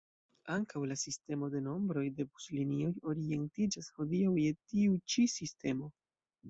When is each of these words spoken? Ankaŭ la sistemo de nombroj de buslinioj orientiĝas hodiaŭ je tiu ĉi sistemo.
Ankaŭ 0.53 0.79
la 0.91 0.95
sistemo 1.01 1.49
de 1.55 1.61
nombroj 1.67 2.05
de 2.21 2.27
buslinioj 2.31 2.91
orientiĝas 3.13 3.95
hodiaŭ 4.01 4.35
je 4.47 4.59
tiu 4.75 5.01
ĉi 5.15 5.33
sistemo. 5.41 5.97